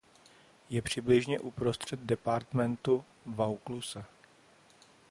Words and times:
Je 0.69 0.81
přibližně 0.81 1.39
uprostřed 1.39 1.99
departementu 1.99 3.03
Vaucluse. 3.25 4.05